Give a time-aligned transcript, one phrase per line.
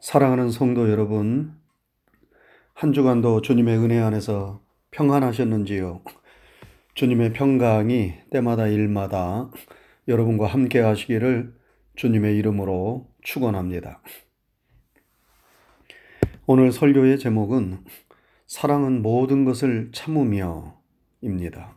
[0.00, 1.52] 사랑하는 성도 여러분,
[2.72, 6.00] 한 주간도 주님의 은혜 안에서 평안하셨는지요?
[6.94, 9.50] 주님의 평강이 때마다 일마다
[10.08, 11.54] 여러분과 함께 하시기를
[11.96, 14.00] 주님의 이름으로 축원합니다.
[16.46, 17.84] 오늘 설교의 제목은
[18.46, 21.76] 사랑은 모든 것을 참으며입니다.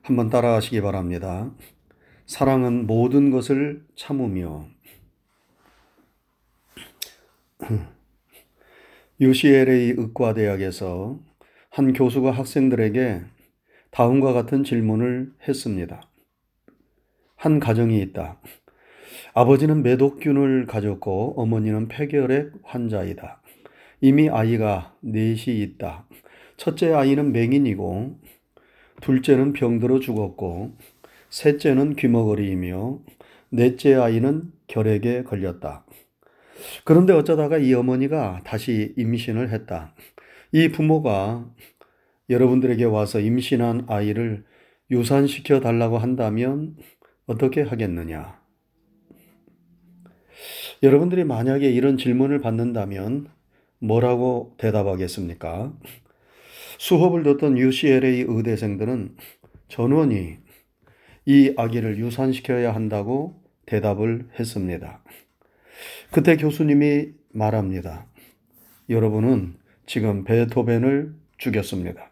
[0.00, 1.52] 한번 따라하시기 바랍니다.
[2.24, 4.66] 사랑은 모든 것을 참으며
[9.20, 11.20] UCLA 의과대학에서
[11.70, 13.22] 한 교수가 학생들에게
[13.90, 16.02] 다음과 같은 질문을 했습니다.
[17.36, 18.40] 한 가정이 있다.
[19.34, 23.40] 아버지는 매독균을 가졌고 어머니는 폐결핵 환자이다.
[24.00, 26.06] 이미 아이가 넷이 있다.
[26.56, 28.18] 첫째 아이는 맹인이고
[29.00, 30.76] 둘째는 병들어 죽었고
[31.30, 33.00] 셋째는 귀머거리이며
[33.50, 35.84] 넷째 아이는 결핵에 걸렸다.
[36.84, 39.94] 그런데 어쩌다가 이 어머니가 다시 임신을 했다.
[40.52, 41.48] 이 부모가
[42.28, 44.44] 여러분들에게 와서 임신한 아이를
[44.90, 46.76] 유산시켜 달라고 한다면
[47.26, 48.40] 어떻게 하겠느냐?
[50.82, 53.28] 여러분들이 만약에 이런 질문을 받는다면
[53.78, 55.72] 뭐라고 대답하겠습니까?
[56.78, 59.16] 수업을 듣던 UCLA 의대생들은
[59.68, 60.38] 전원이
[61.26, 65.04] 이 아기를 유산시켜야 한다고 대답을 했습니다.
[66.10, 68.06] 그때 교수님이 말합니다.
[68.88, 69.56] 여러분은
[69.86, 72.10] 지금 베토벤을 죽였습니다.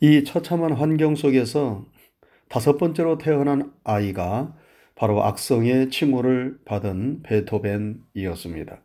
[0.00, 1.86] 이 처참한 환경 속에서
[2.48, 4.56] 다섯 번째로 태어난 아이가
[4.94, 8.82] 바로 악성의 칭호를 받은 베토벤이었습니다.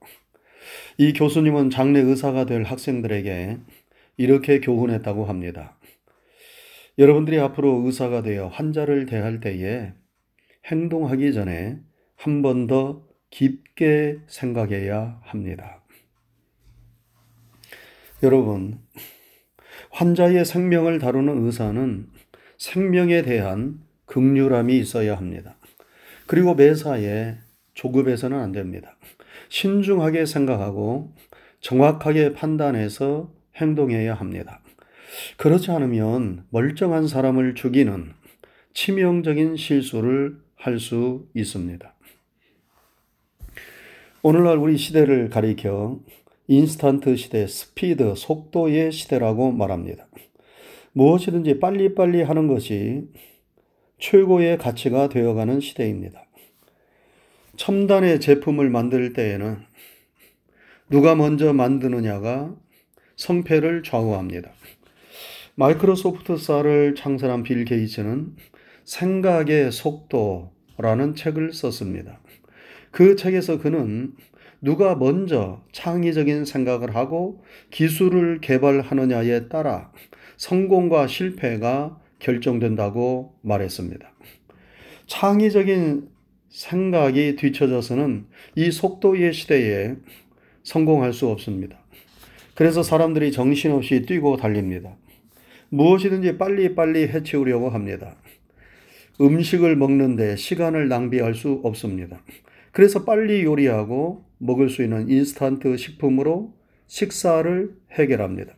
[0.97, 3.57] 이 교수님은 장례 의사가 될 학생들에게
[4.17, 5.77] 이렇게 교훈했다고 합니다.
[6.97, 9.93] 여러분들이 앞으로 의사가 되어 환자를 대할 때에
[10.65, 11.79] 행동하기 전에
[12.17, 15.81] 한 번 더 깊게 생각해야 합니다.
[18.23, 18.79] 여러분,
[19.91, 22.07] 환자의 생명을 다루는 의사는
[22.57, 25.57] 생명에 대한 극률함이 있어야 합니다.
[26.25, 27.37] 그리고 매사에
[27.73, 28.97] 조급해서는 안 됩니다.
[29.49, 31.13] 신중하게 생각하고
[31.61, 34.61] 정확하게 판단해서 행동해야 합니다.
[35.37, 38.13] 그렇지 않으면 멀쩡한 사람을 죽이는
[38.73, 41.93] 치명적인 실수를 할 수 있습니다.
[44.29, 46.01] 오늘날 우리 시대를 가리켜
[46.47, 50.05] 인스턴트 시대, 스피드, 속도의 시대라고 말합니다.
[50.91, 53.07] 무엇이든지 빨리빨리 하는 것이
[53.99, 56.25] 최고의 가치가 되어가는 시대입니다.
[57.55, 59.59] 첨단의 제품을 만들 때에는
[60.89, 62.53] 누가 먼저 만드느냐가
[63.15, 64.51] 성패를 좌우합니다.
[65.55, 68.35] 마이크로소프트사를 창설한 빌 게이츠는
[68.83, 72.19] 생각의 속도라는 책을 썼습니다.
[72.91, 74.13] 그 책에서 그는
[74.61, 79.91] 누가 먼저 창의적인 생각을 하고 기술을 개발하느냐에 따라
[80.37, 84.11] 성공과 실패가 결정된다고 말했습니다.
[85.05, 86.09] 창의적인
[86.49, 89.95] 생각이 뒤처져서는 이 속도의 시대에
[90.63, 91.79] 성공할 수 없습니다.
[92.55, 94.97] 그래서 사람들이 정신없이 뛰고 달립니다.
[95.69, 98.15] 무엇이든지 빨리빨리 해치우려고 합니다.
[99.21, 102.21] 음식을 먹는데 시간을 낭비할 수 없습니다.
[102.77, 106.53] 그래서 빨리 요리하고 먹을 수 있는 인스턴트 식품으로
[106.85, 108.53] 식사를 해결합니다.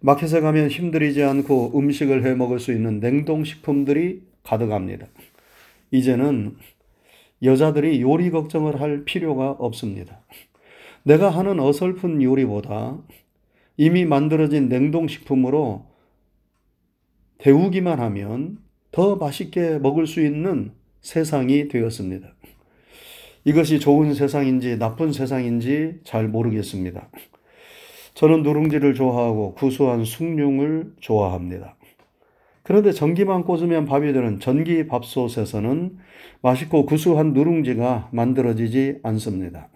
[0.00, 5.06] 마켓에 가면 힘들이지 않고 음식을 해 먹을 수 있는 냉동식품들이 가득합니다.
[5.92, 6.58] 이제는
[7.42, 10.20] 여자들이 요리 걱정을 할 필요가 없습니다.
[11.02, 12.98] 내가 하는 어설픈 요리보다
[13.78, 15.86] 이미 만들어진 냉동식품으로
[17.38, 18.58] 데우기만 하면
[18.92, 22.36] 더 맛있게 먹을 수 있는 세상이 되었습니다.
[23.46, 27.08] 이것이 좋은 세상인지 나쁜 세상인지 잘 모르겠습니다.
[28.14, 31.76] 저는 누룽지를 좋아하고 구수한 숭늉을 좋아합니다.
[32.64, 35.96] 그런데 전기만 꽂으면 밥이 되는 전기 밥솥에서는
[36.42, 39.68] 맛있고 구수한 누룽지가 만들어지지 않습니다.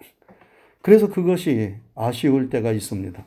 [0.81, 3.25] 그래서 그것이 아쉬울 때가 있습니다.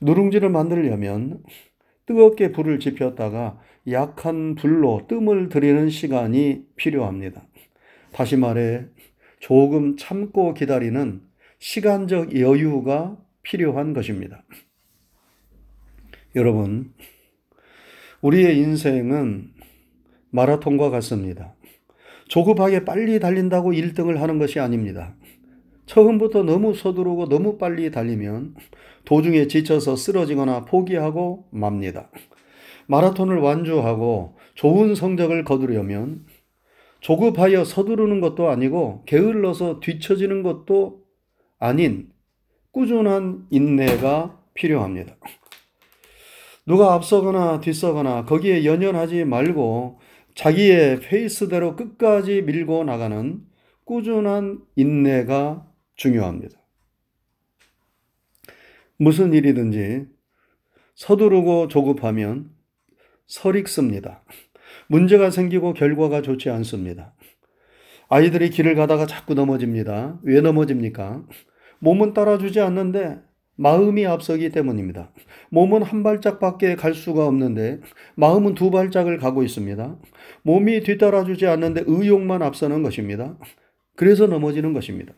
[0.00, 1.44] 누룽지를 만들려면
[2.06, 7.44] 뜨겁게 불을 지폈다가 약한 불로 뜸을 들이는 시간이 필요합니다.
[8.12, 8.86] 다시 말해
[9.40, 11.22] 조금 참고 기다리는
[11.58, 14.44] 시간적 여유가 필요한 것입니다.
[16.36, 16.92] 여러분,
[18.20, 19.50] 우리의 인생은
[20.30, 21.54] 마라톤과 같습니다.
[22.28, 25.16] 조급하게 빨리 달린다고 1등을 하는 것이 아닙니다.
[25.86, 28.54] 처음부터 너무 서두르고 너무 빨리 달리면
[29.04, 32.10] 도중에 지쳐서 쓰러지거나 포기하고 맙니다.
[32.86, 36.24] 마라톤을 완주하고 좋은 성적을 거두려면
[37.00, 41.04] 조급하여 서두르는 것도 아니고 게을러서 뒤처지는 것도
[41.58, 42.10] 아닌
[42.72, 45.16] 꾸준한 인내가 필요합니다.
[46.66, 50.00] 누가 앞서거나 뒤서거나 거기에 연연하지 말고
[50.34, 53.40] 자기의 페이스대로 끝까지 밀고 나가는
[53.84, 55.66] 꾸준한 인내가
[55.96, 56.58] 중요합니다.
[58.96, 60.06] 무슨 일이든지
[60.94, 62.50] 서두르고 조급하면
[63.26, 64.22] 설익습니다.
[64.88, 67.14] 문제가 생기고 결과가 좋지 않습니다.
[68.08, 70.18] 아이들이 길을 가다가 자꾸 넘어집니다.
[70.22, 71.24] 왜 넘어집니까?
[71.78, 73.18] 몸은 따라주지 않는데
[73.56, 75.12] 마음이 앞서기 때문입니다.
[75.50, 77.80] 몸은 한 발짝밖에 갈 수가 없는데
[78.14, 79.98] 마음은 두 발짝을 가고 있습니다.
[80.42, 83.36] 몸이 뒤따라주지 않는데 의욕만 앞서는 것입니다.
[83.96, 85.12] 그래서 넘어지는 것입니다.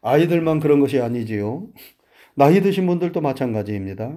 [0.00, 1.68] 아이들만 그런 것이 아니지요.
[2.34, 4.16] 나이 드신 분들도 마찬가지입니다.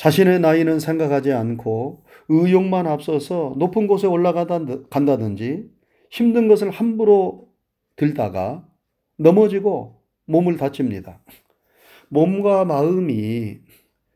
[0.00, 5.68] 자신의 나이는 생각하지 않고 의욕만 앞서서 높은 곳에 올라간다든지
[6.08, 7.50] 힘든 것을 함부로
[7.96, 8.66] 들다가
[9.18, 11.20] 넘어지고 몸을 다칩니다.
[12.08, 13.58] 몸과 마음이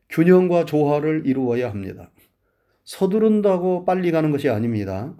[0.09, 2.09] 균형과 조화를 이루어야 합니다.
[2.83, 5.15] 서두른다고 빨리 가는 것이 아닙니다.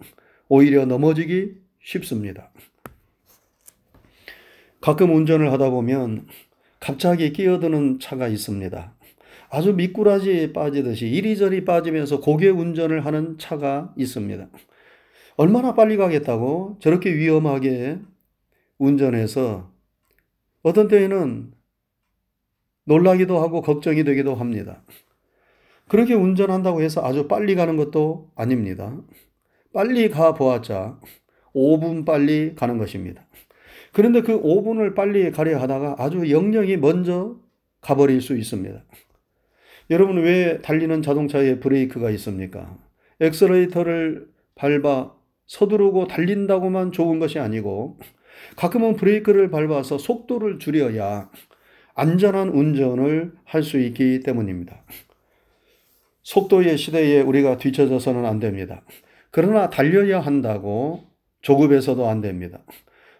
[0.48, 2.50] 오히려 넘어지기 쉽습니다.
[4.82, 6.26] 가끔 운전을 하다 보면
[6.80, 8.96] 갑자기 끼어드는 차가 있습니다.
[9.50, 14.48] 아주 미꾸라지 빠지듯이 이리저리 빠지면서 고개 운전을 하는 차가 있습니다.
[15.38, 18.00] 얼마나 빨리 가겠다고 저렇게 위험하게
[18.78, 19.72] 운전해서
[20.62, 21.52] 어떤 때에는
[22.86, 24.84] 놀라기도 하고 걱정이 되기도 합니다.
[25.88, 28.98] 그렇게 운전한다고 해서 아주 빨리 가는 것도 아닙니다.
[29.74, 31.00] 빨리 가 보았자
[31.54, 33.28] 5분 빨리 가는 것입니다.
[33.92, 37.38] 그런데 그 5분을 빨리 가려 하다가 아주 영영이 먼저
[37.82, 38.84] 가버릴 수 있습니다.
[39.90, 42.78] 여러분 왜 달리는 자동차에 브레이크가 있습니까?
[43.20, 45.14] 엑셀레이터를 밟아
[45.46, 48.00] 서두르고 달린다고만 좋은 것이 아니고
[48.56, 51.30] 가끔은 브레이크를 밟아서 속도를 줄여야
[51.94, 54.84] 안전한 운전을 할 수 있기 때문입니다.
[56.24, 58.84] 속도의 시대에 우리가 뒤처져서는 안 됩니다.
[59.30, 61.04] 그러나 달려야 한다고
[61.42, 62.60] 조급해서도 안 됩니다.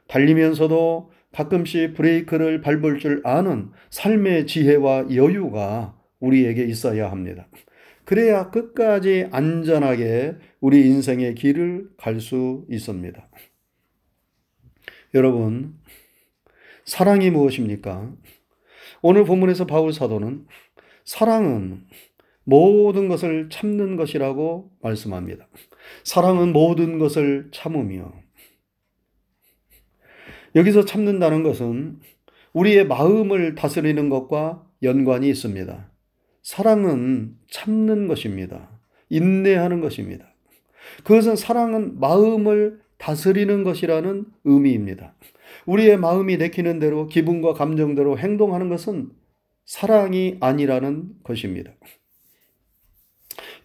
[0.08, 7.48] 달리면서도 가끔씩 브레이크를 밟을 줄 아는 삶의 지혜와 여유가 우리에게 있어야 합니다.
[8.06, 13.30] 그래야 끝까지 안전하게 우리 인생의 길을 갈 수 있습니다.
[15.16, 15.80] 여러분,
[16.86, 18.14] 사랑이 무엇입니까?
[19.02, 20.46] 오늘 본문에서 바울 사도는
[21.04, 21.86] 사랑은
[22.44, 25.48] 모든 것을 참는 것이라고 말씀합니다.
[26.04, 28.14] 사랑은 모든 것을 참으며
[30.56, 32.00] 여기서 참는다는 것은
[32.54, 35.92] 우리의 마음을 다스리는 것과 연관이 있습니다.
[36.46, 38.70] 사랑은 참는 것입니다.
[39.10, 40.32] 인내하는 것입니다.
[41.04, 45.16] 그것은 사랑은 마음을 다스리는 것이라는 의미입니다.
[45.66, 49.10] 우리의 마음이 내키는 대로 기분과 감정대로 행동하는 것은
[49.66, 51.72] 사랑이 아니라는 것입니다.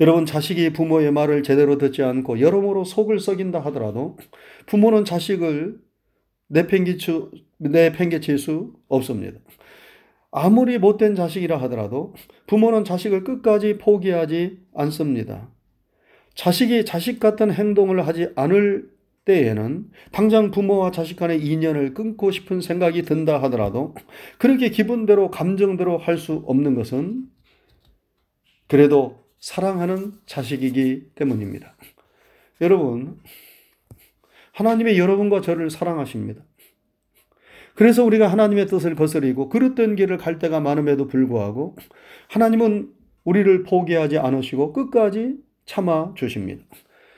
[0.01, 4.17] 여러분, 자식이 부모의 말을 제대로 듣지 않고 여러모로 속을 썩인다 하더라도
[4.65, 5.79] 부모는 자식을
[6.49, 9.39] 내팽개칠 수 없습니다.
[10.33, 12.15] 아무리 못된 자식이라 하더라도
[12.47, 15.51] 부모는 자식을 끝까지 포기하지 않습니다.
[16.35, 18.91] 자식이 자식 같은 행동을 하지 않을
[19.25, 23.95] 때에는 당장 부모와 자식 간의 인연을 끊고 싶은 생각이 든다 하더라도
[24.39, 27.27] 그렇게 기분대로 감정대로 할 수 없는 것은
[28.69, 31.75] 그래도 사랑하는 자식이기 때문입니다.
[32.61, 33.19] 여러분,
[34.53, 36.43] 하나님의 여러분과 저를 사랑하십니다.
[37.81, 41.77] 그래서 우리가 하나님의 뜻을 거스리고 그릇된 길을 갈 때가 많음에도 불구하고
[42.29, 42.91] 하나님은
[43.25, 46.63] 우리를 포기하지 않으시고 끝까지 참아 주십니다.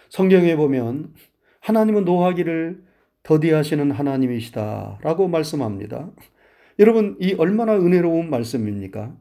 [0.09, 1.15] 성경에 보면
[1.59, 2.81] 하나님은 노하기를
[3.25, 6.13] 더디하시는 하나님이시다라고 말씀합니다.
[6.79, 9.17] 여러분 이 얼마나 은혜로운 말씀입니까?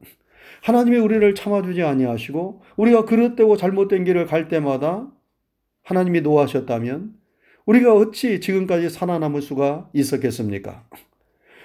[0.62, 5.07] 하나님이 우리를 참아주지 아니하시고 우리가 그릇되고 잘못된 길을 갈 때마다
[5.81, 7.15] 하나님이 노하셨다면
[7.65, 10.86] 우리가 어찌 지금까지 살아남을 수가 있었겠습니까?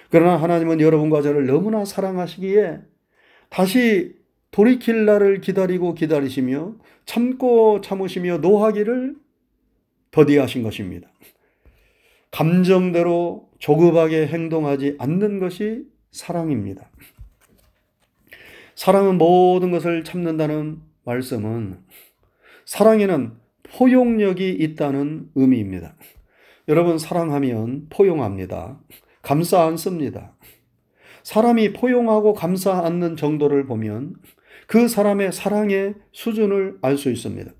[0.09, 2.79] 그러나 하나님은 여러분과 저를 너무나 사랑하시기에
[3.49, 4.15] 다시
[4.51, 9.15] 돌이킬 날을 기다리고 기다리시며 참고 참으시며 노하기를
[10.11, 11.09] 더디하신 것입니다.
[12.31, 16.89] 감정대로 조급하게 행동하지 않는 것이 사랑입니다.
[18.75, 21.79] 사랑은 모든 것을 참는다는 말씀은
[22.65, 23.33] 사랑에는
[23.63, 25.95] 포용력이 있다는 의미입니다.
[26.67, 28.79] 여러분, 사랑하면 포용합니다.
[29.21, 30.35] 감싸 안습니다.
[31.23, 34.15] 사람이 포용하고 감싸 안는 정도를 보면
[34.67, 37.51] 그 사람의 사랑의 수준을 알 수 있습니다.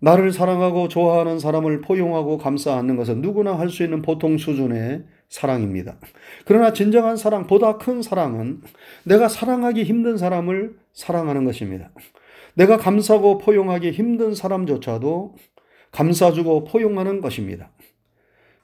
[0.00, 5.96] 나를 사랑하고 좋아하는 사람을 포용하고 감싸 안는 것은 누구나 할 수 있는 보통 수준의 사랑입니다.
[6.44, 8.60] 그러나 진정한 사랑, 보다 큰 사랑은
[9.04, 11.90] 내가 사랑하기 힘든 사람을 사랑하는 것입니다.
[12.54, 15.36] 내가 감싸고 포용하기 힘든 사람조차도
[15.92, 17.70] 감싸주고 포용하는 것입니다.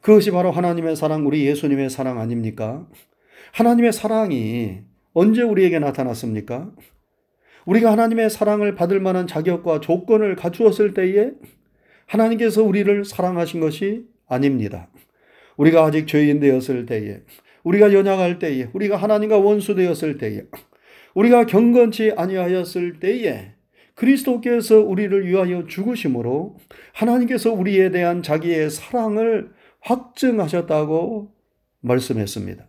[0.00, 2.86] 그것이 바로 하나님의 사랑, 우리 예수님의 사랑 아닙니까?
[3.52, 4.80] 하나님의 사랑이
[5.12, 6.70] 언제 우리에게 나타났습니까?
[7.66, 11.32] 우리가 하나님의 사랑을 받을 만한 자격과 조건을 갖추었을 때에
[12.06, 14.88] 하나님께서 우리를 사랑하신 것이 아닙니다.
[15.56, 17.20] 우리가 아직 죄인 되었을 때에,
[17.64, 20.44] 우리가 연약할 때에, 우리가 하나님과 원수 되었을 때에,
[21.14, 23.52] 우리가 경건치 아니하였을 때에
[23.94, 26.56] 그리스도께서 우리를 위하여 죽으심으로
[26.92, 31.32] 하나님께서 우리에 대한 자기의 사랑을 확증하셨다고
[31.80, 32.66] 말씀했습니다.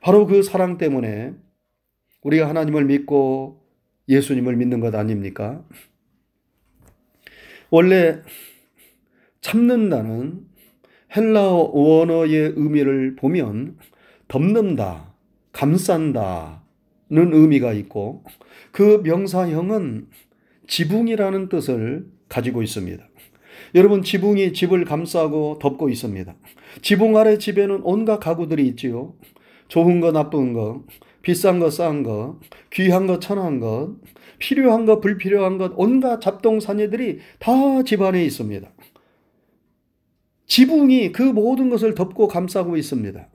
[0.00, 1.34] 바로 그 사랑 때문에
[2.22, 3.64] 우리가 하나님을 믿고
[4.08, 5.64] 예수님을 믿는 것 아닙니까?
[7.70, 8.22] 원래
[9.40, 10.46] 참는다는
[11.14, 13.78] 헬라 원어의 의미를 보면
[14.28, 15.14] 덮는다,
[15.52, 16.60] 감싼다는
[17.10, 18.24] 의미가 있고
[18.72, 20.08] 그 명사형은
[20.66, 23.07] 지붕이라는 뜻을 가지고 있습니다.
[23.74, 26.34] 여러분 지붕이 집을 감싸고 덮고 있습니다.
[26.82, 29.14] 지붕 아래 집에는 온갖 가구들이 있지요.
[29.68, 30.84] 좋은 거 나쁜 거,
[31.22, 32.40] 비싼 거 싼 거,
[32.72, 33.96] 귀한 거 천한 것,
[34.38, 38.70] 필요한 거 불필요한 것 온갖 잡동사니들이 다 집안에 있습니다.
[40.46, 43.28] 지붕이 그 모든 것을 덮고 감싸고 있습니다.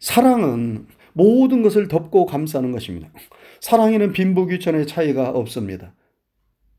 [0.00, 3.12] 사랑은 모든 것을 덮고 감싸는 것입니다.
[3.60, 5.94] 사랑에는 빈부귀천의 차이가 없습니다.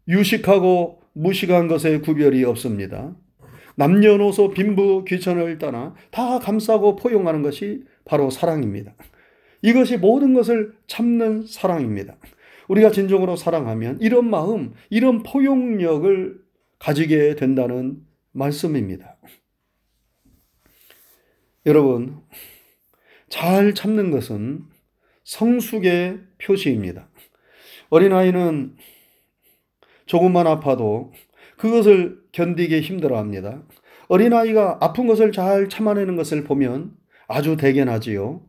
[0.09, 3.15] 유식하고 무식한 것의 구별이 없습니다.
[3.75, 8.93] 남녀노소 빈부 귀천을 떠나 다 감싸고 포용하는 것이 바로 사랑입니다.
[9.61, 12.17] 이것이 모든 것을 참는 사랑입니다.
[12.67, 16.39] 우리가 진정으로 사랑하면 이런 마음, 이런 포용력을
[16.79, 18.01] 가지게 된다는
[18.31, 19.17] 말씀입니다.
[21.65, 22.21] 여러분,
[23.29, 24.65] 잘 참는 것은
[25.23, 27.07] 성숙의 표시입니다.
[27.89, 28.75] 어린아이는
[30.05, 31.11] 조금만 아파도
[31.57, 33.63] 그것을 견디기 힘들어 합니다.
[34.07, 36.91] 어린아이가 아픈 것을 잘 참아내는 것을 보면
[37.27, 38.41] 아주 대견하지요.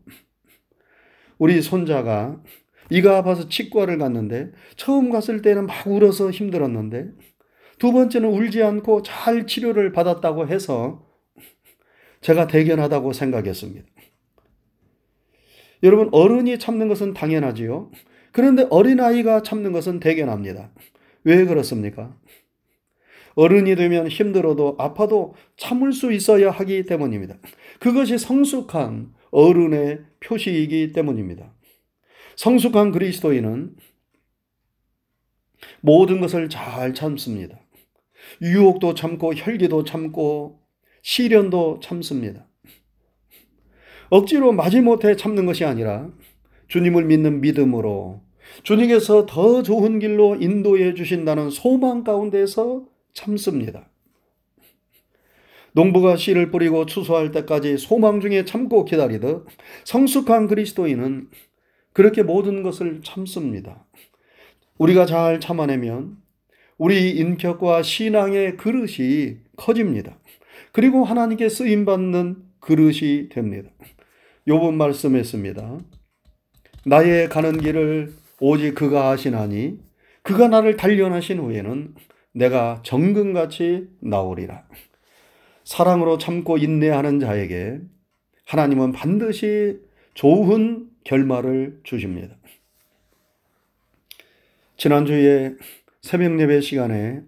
[1.38, 2.40] 우리 손자가
[2.90, 7.08] 이가 아파서 치과를 갔는데 처음 갔을 때는 막 울어서 힘들었는데
[7.78, 11.06] 두 번째는 울지 않고 잘 치료를 받았다고 해서
[12.20, 13.86] 제가 대견하다고 생각했습니다.
[15.82, 17.90] 여러분, 어른이 참는 것은 당연하지요.
[18.32, 20.72] 그런데 어린아이가 참는 것은 대견합니다.
[21.24, 22.16] 왜 그렇습니까?
[23.34, 27.36] 어른이 되면 힘들어도 아파도 참을 수 있어야 하기 때문입니다.
[27.80, 31.52] 그것이 성숙한 어른의 표시이기 때문입니다.
[32.36, 33.74] 성숙한 그리스도인은
[35.80, 37.58] 모든 것을 잘 참습니다.
[38.40, 40.60] 유혹도 참고 혈기도 참고
[41.02, 42.46] 시련도 참습니다.
[44.10, 46.10] 억지로 마지못해 참는 것이 아니라
[46.68, 48.23] 주님을 믿는 믿음으로
[48.62, 53.90] 주님께서 더 좋은 길로 인도해 주신다는 소망 가운데서 참습니다.
[55.72, 59.46] 농부가 씨를 뿌리고 추수할 때까지 소망 중에 참고 기다리듯
[59.84, 61.28] 성숙한 그리스도인은
[61.92, 63.84] 그렇게 모든 것을 참습니다.
[64.78, 66.16] 우리가 잘 참아내면
[66.78, 70.18] 우리 인격과 신앙의 그릇이 커집니다.
[70.72, 73.70] 그리고 하나님께 쓰임 받는 그릇이 됩니다.
[74.48, 75.78] 요번 말씀했습니다.
[76.86, 78.14] 나의 가는 길을
[78.46, 79.78] 오직 그가 하시나니
[80.22, 81.94] 그가 나를 단련하신 후에는
[82.32, 84.68] 내가 정금같이 나오리라.
[85.64, 87.80] 사랑으로 참고 인내하는 자에게
[88.44, 89.80] 하나님은 반드시
[90.12, 92.36] 좋은 결말을 주십니다.
[94.76, 95.54] 지난주에
[96.02, 97.22] 새벽 예배 시간에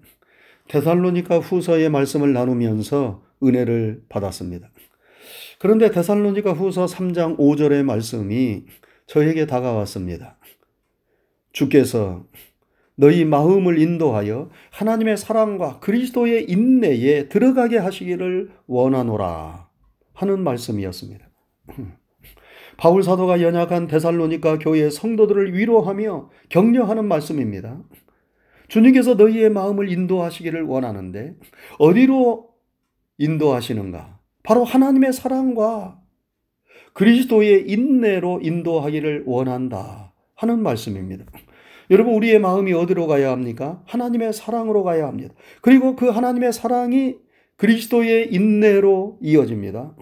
[0.68, 4.68] 데살로니카 후서의 말씀을 나누면서 은혜를 받았습니다.
[5.61, 8.66] 그런데 데살로니가 후서 3장 5절의 말씀이
[9.06, 10.36] 저에게 다가왔습니다.
[11.56, 12.26] 주께서
[12.96, 19.70] 너희 마음을 인도하여 하나님의 사랑과 그리스도의 인내에 들어가게 하시기를 원하노라
[20.12, 21.26] 하는 말씀이었습니다.
[22.76, 27.82] 바울 사도가 연약한 데살로니가 교회 성도들을 위로하며 격려하는 말씀입니다.
[28.68, 31.36] 주님께서 너희의 마음을 인도하시기를 원하는데
[31.78, 32.50] 어디로
[33.16, 34.18] 인도하시는가?
[34.42, 36.02] 바로 하나님의 사랑과
[36.92, 41.25] 그리스도의 인내로 인도하기를 원한다 하는 말씀입니다.
[41.90, 43.83] 여러분, 우리의 마음이 어디로 가야 합니까?
[43.87, 45.35] 하나님의 사랑으로 가야 합니다.
[45.62, 47.16] 그리고 그 하나님의 사랑이
[47.57, 49.97] 그리스도의 인내로 이어집니다.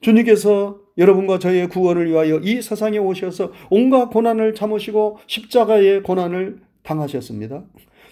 [0.00, 7.64] 주님께서 여러분과 저의 구원을 위하여 이 세상에 오셔서 온갖 고난을 참으시고 십자가의 고난을 당하셨습니다.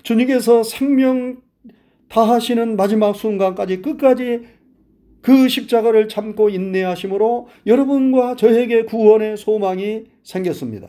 [0.03, 1.39] 주님께서 생명
[2.09, 4.43] 다하시는 마지막 순간까지 끝까지
[5.21, 10.89] 그 십자가를 참고 인내하심으로 여러분과 저에게 구원의 소망이 생겼습니다.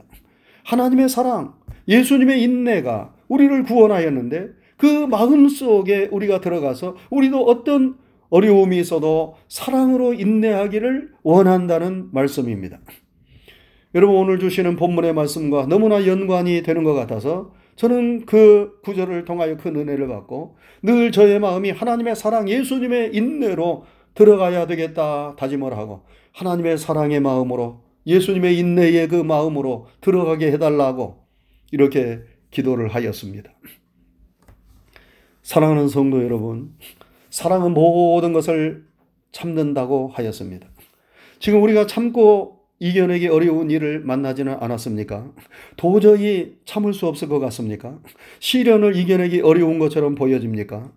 [0.63, 1.55] 하나님의 사랑,
[1.89, 7.97] 예수님의 인내가 우리를 구원하였는데 그 마음 속에 우리가 들어가서 우리도 어떤
[8.29, 12.79] 어려움이 있어도 사랑으로 인내하기를 원한다는 말씀입니다.
[13.95, 19.75] 여러분 오늘 주시는 본문의 말씀과 너무나 연관이 되는 것 같아서 저는 그 구절을 통하여 큰
[19.75, 26.03] 은혜를 받고 늘 저의 마음이 하나님의 사랑 예수님의 인내로 들어가야 되겠다 다짐을 하고
[26.33, 31.18] 하나님의 사랑의 마음으로 예수님의 인내의 그 마음으로 들어가게 해달라고
[31.71, 32.21] 이렇게
[32.51, 33.51] 기도를 하였습니다.
[35.43, 36.73] 사랑하는 성도 여러분,
[37.29, 38.85] 사랑은 모든 것을
[39.31, 40.67] 참는다고 하였습니다.
[41.39, 45.31] 지금 우리가 참고 이겨내기 어려운 일을 만나지는 않았습니까?
[45.75, 47.99] 도저히 참을 수 없을 것 같습니까?
[48.39, 50.91] 시련을 이겨내기 어려운 것처럼 보여집니까?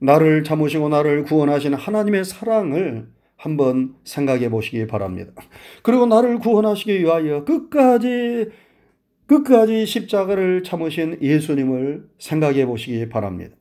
[0.00, 5.32] 나를 참으시고 나를 구원하신 하나님의 사랑을 한번 생각해 보시기 바랍니다.
[5.82, 8.50] 그리고 나를 구원하시기 위하여 끝까지
[9.32, 13.56] 끝까지 십자가를 참으신 예수님을 생각해 보시기 바랍니다.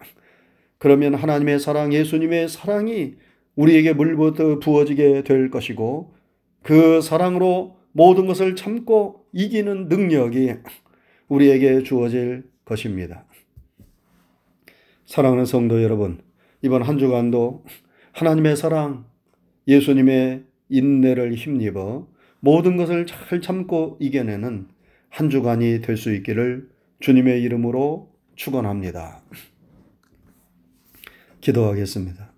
[0.77, 3.13] 그러면 하나님의 사랑, 예수님의 사랑이
[3.55, 6.13] 우리에게 물부터 부어지게 될 것이고
[6.61, 10.55] 그 사랑으로 모든 것을 참고 이기는 능력이
[11.29, 13.25] 우리에게 주어질 것입니다.
[15.05, 16.21] 사랑하는 성도 여러분,
[16.61, 17.63] 이번 한 주간도
[18.11, 19.05] 하나님의 사랑,
[19.69, 22.07] 예수님의 인내를 힘입어
[22.41, 24.67] 모든 것을 잘 참고 이겨내는
[25.11, 26.69] 한 주간이 될 수 있기를
[27.01, 29.21] 주님의 이름으로 축원합니다.
[31.41, 32.31] 기도하겠습니다.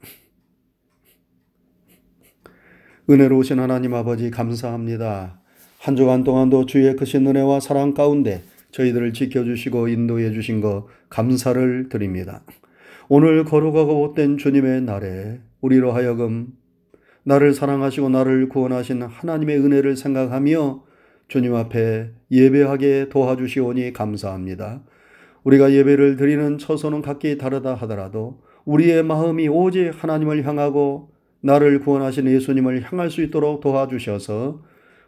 [3.10, 5.40] 은혜로우신 하나님 아버지 감사합니다.
[5.80, 12.44] 한 주간 동안도 주의 크신 은혜와 사랑 가운데 저희들을 지켜주시고 인도해 주신 것 감사를 드립니다.
[13.08, 16.48] 오늘 거룩하고 못된 주님의 날에 우리로 하여금
[17.24, 20.84] 나를 사랑하시고 나를 구원하신 하나님의 은혜를 생각하며
[21.34, 24.84] 주님 앞에 예배하게 도와주시오니 감사합니다.
[25.44, 31.10] 우리가 예배를 드리는 처소는 각기 다르다 하더라도 우리의 마음이 오직 하나님을 향하고
[31.42, 34.62] 나를 구원하신 예수님을 향할 수 있도록 도와주셔서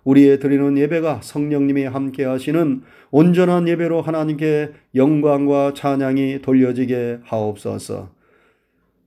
[0.03, 8.09] 우리의 드리는 예배가 성령님이 함께 하시는 온전한 예배로 하나님께 영광과 찬양이 돌려지게 하옵소서.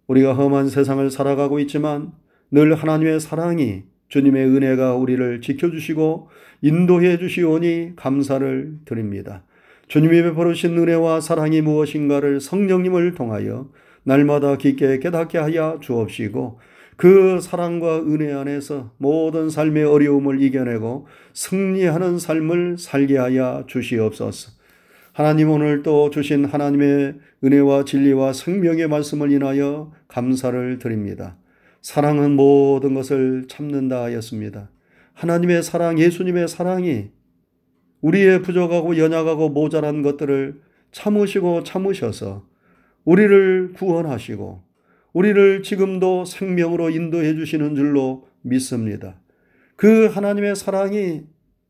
[0.06, 2.12] 우리가 험한 세상을 살아가고 있지만
[2.52, 6.28] 늘 하나님의 사랑이 주님의 은혜가 우리를 지켜주시고
[6.62, 9.42] 인도해 주시오니 감사를 드립니다.
[9.88, 13.68] 주님이 베푸신 은혜와 사랑이 무엇인가를 성령님을 통하여
[14.02, 16.60] 날마다 깊게 깨닫게 하여 주옵시고
[16.96, 24.52] 그 사랑과 은혜 안에서 모든 삶의 어려움을 이겨내고 승리하는 삶을 살게 하여 주시옵소서.
[25.12, 31.36] 하나님 오늘 또 주신 하나님의 은혜와 진리와 생명의 말씀을 인하여 감사를 드립니다.
[31.80, 34.70] 사랑은 모든 것을 참는다 하였습니다.
[35.14, 37.10] 하나님의 사랑, 예수님의 사랑이
[38.00, 40.60] 우리의 부족하고 연약하고 모자란 것들을
[40.92, 42.46] 참으시고 참으셔서
[43.04, 44.62] 우리를 구원하시고
[45.12, 49.20] 우리를 지금도 생명으로 인도해 주시는 줄로 믿습니다.
[49.76, 51.22] 그 하나님의 사랑이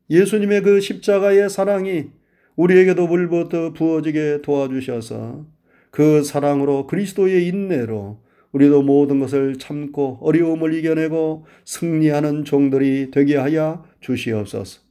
[0.09, 2.07] 예수님의 그 십자가의 사랑이
[2.55, 5.45] 우리에게도 물부터 부어지게 도와주셔서
[5.91, 14.81] 그 사랑으로 그리스도의 인내로 우리도 모든 것을 참고 어려움을 이겨내고 승리하는 종들이 되게 하여 주시옵소서.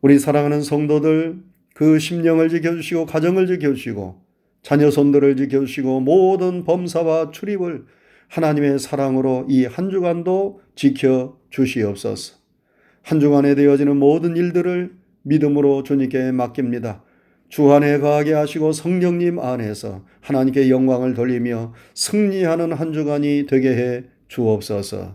[0.00, 1.42] 우리 사랑하는 성도들
[1.74, 4.22] 그 심령을 지켜주시고 가정을 지켜주시고
[4.62, 7.84] 자녀 손들을 지켜주시고 모든 범사와 출입을
[8.28, 12.36] 하나님의 사랑으로 이 한 주간도 지켜 주시옵소서.
[13.02, 14.92] 한 주간에 되어지는 모든 일들을
[15.22, 17.02] 믿음으로 주님께 맡깁니다.
[17.52, 25.14] 주 안에 거하게 하시고 성령님 안에서 하나님께 영광을 돌리며 승리하는 한 주간이 되게 해 주옵소서.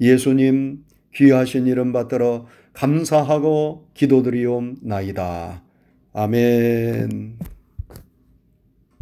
[0.00, 0.82] 예수님
[1.14, 5.62] 귀하신 이름 받들어 감사하고 기도드리옵나이다.
[6.12, 7.38] 아멘.